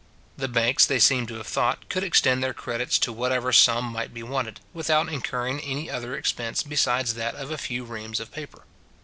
[0.35, 4.15] The banks, they seem to have thought, could extend their credits to whatever sum might
[4.15, 8.63] be wanted, without incurring any other expense besides that of a few reams of paper.